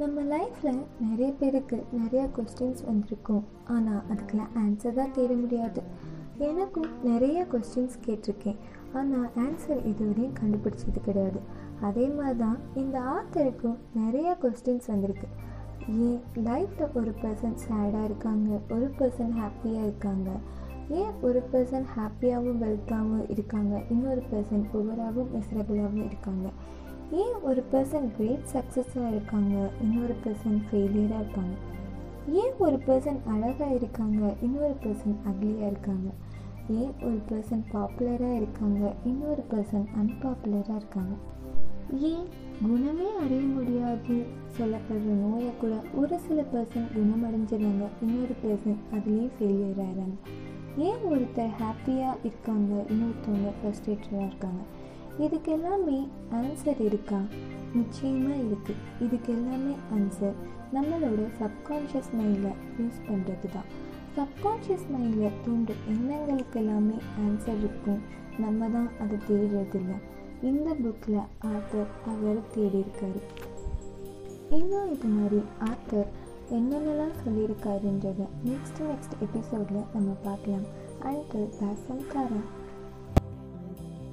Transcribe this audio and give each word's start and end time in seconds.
நம்ம 0.00 0.22
லைஃப்பில் 0.32 0.76
நிறைய 1.04 1.28
பேருக்கு 1.38 1.76
நிறையா 2.00 2.24
கொஸ்டின்ஸ் 2.34 2.82
வந்திருக்கும். 2.88 3.40
ஆனால் 3.74 4.02
அதுக்கெல்லாம் 4.10 4.52
ஆன்சர் 4.60 4.94
தான் 4.98 5.14
தேட 5.16 5.32
முடியாது. 5.40 5.80
எனக்கும் 6.48 6.90
நிறைய 7.08 7.38
கொஸ்டின்ஸ் 7.52 7.96
கேட்டிருக்கேன். 8.04 8.58
ஆனால் 8.98 9.26
ஆன்சர் 9.44 9.80
இதுவரையும் 9.90 10.36
கண்டுபிடிச்சது 10.40 11.02
கிடையாது. 11.08 11.40
அதே 11.88 12.06
மாதிரி 12.18 12.38
தான் 12.44 12.60
இந்த 12.82 12.96
ஆத்தருக்கும் 13.14 13.76
நிறைய 14.00 14.36
கொஸ்டின்ஸ் 14.44 14.88
வந்திருக்கு. 14.92 15.28
ஏன் 16.06 16.22
லைஃப்பில் 16.48 16.94
ஒரு 17.00 17.14
பர்சன் 17.22 17.60
சேடாக 17.66 18.08
இருக்காங்க 18.10 18.48
ஒரு 18.76 18.88
பர்சன் 18.98 19.36
ஹாப்பியாக 19.40 19.86
இருக்காங்க? 19.88 20.30
ஏன் 21.00 21.14
ஒரு 21.28 21.42
பர்சன் 21.52 21.88
ஹாப்பியாகவும் 21.96 22.60
வெல்த்தாகவும் 22.64 23.28
இருக்காங்க 23.36 23.74
இன்னொரு 23.94 24.22
பர்சன் 24.32 24.68
புவராகவும் 24.72 25.32
மிசரபிளாகவும் 25.36 26.08
இருக்காங்க? 26.10 26.48
ஏன் 27.10 27.34
ஒரு 27.42 27.64
பர்சன் 27.72 28.16
கிரேட் 28.16 28.48
சக்ஸஸாக 28.52 29.08
இருக்காங்க 29.08 29.70
இன்னொரு 29.82 30.14
பர்சன் 30.24 30.58
ஃபெயிலியராக 30.70 31.22
இருப்பாங்க 31.24 31.54
ஏன் 32.32 32.52
ஒரு 32.58 32.78
பர்சன் 32.86 33.20
அழகாக 33.26 33.74
இருக்காங்க 33.74 34.34
இன்னொரு 34.42 34.74
பர்சன் 34.84 35.16
அக்லியாக 35.26 35.66
இருக்காங்க? 35.66 36.10
ஏன் 36.68 36.92
ஒரு 37.02 37.20
பர்சன் 37.30 37.62
பாப்புலராக 37.72 38.36
இருக்காங்க 38.36 38.94
இன்னொரு 39.04 39.44
பர்சன் 39.50 39.86
அன்பாப்புலராக 39.96 40.76
இருக்காங்க? 40.76 41.14
ஏன் 41.98 42.26
குணமே 42.62 43.08
அடைய 43.22 43.42
முடியாது? 43.42 44.24
சொல்லப்படுற 44.58 45.04
நோயை 45.04 45.50
கூட 45.60 45.74
ஒரு 45.94 46.18
சில 46.18 46.44
பர்சன் 46.52 46.88
குணமடைஞ்சிடுறாங்க 46.96 47.86
இன்னொரு 48.02 48.34
பர்சன் 48.44 48.78
அதுலேயும் 48.92 49.30
ஃபெயிலியர் 49.38 49.82
ஆகிறாங்க 49.86 50.16
ஏன் 50.76 51.00
ஒருத்தர் 51.10 51.54
ஹாப்பியாக 51.60 52.16
இருக்காங்க 52.24 52.84
இன்னொருத்தவங்க 52.88 53.52
ஃப்ரஸ்ட்ரேட்டடாக 53.60 54.26
இருக்காங்க? 54.26 54.62
இதுக்கு 55.24 55.52
எல்லாமே 55.52 55.98
ஆன்சர் 56.38 56.80
இருக்கா? 56.80 57.20
நிச்சயமாக 57.74 58.36
இருக்குது 58.36 58.82
இதுக்கு 59.04 59.30
எல்லாமே 59.32 59.74
ஆன்சர் 59.96 60.36
நம்மளோட 60.74 61.22
சப்கான்ஷியஸ் 61.40 62.10
மைண்டில் 62.18 62.58
யூஸ் 62.78 63.00
பண்ணுறது 63.08 63.48
தான் 63.56 63.68
சப்கான்ஷியஸ் 64.18 64.86
மைண்டில் 64.92 65.36
தோன்ற 65.44 65.74
எண்ணங்களுக்கு 65.92 66.58
எல்லாமே 66.60 66.96
ஆன்சர் 67.24 67.60
இருக்கும். 67.64 68.00
நம்ம 68.44 68.68
தான் 68.68 68.88
அதை 69.02 69.18
தேடுறதில்ல. 69.28 69.92
இந்த 70.48 70.68
புக்கில் 70.82 71.20
ஆத்தர் 71.52 71.92
அவர் 72.10 72.40
தேடியிருக்காரு. 72.54 73.20
இன்னும் 74.58 74.90
இது 74.94 75.08
மாதிரி 75.08 75.40
ஆத்தர் 75.70 76.08
என்னென்னலாம் 76.56 77.16
சொல்லியிருக்காருன்றத 77.24 78.20
நெக்ஸ்ட் 78.48 78.82
நெக்ஸ்ட் 78.90 79.16
எபிசோடில் 79.26 79.88
நம்ம 79.94 80.10
பார்க்கலாம். 80.26 80.66
அண்ட் 81.08 81.34
பேசம் 81.60 82.04